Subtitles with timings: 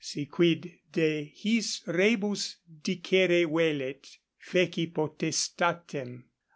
[0.03, 6.23] Si quid de his rebus dicere vellet, feci potestatem.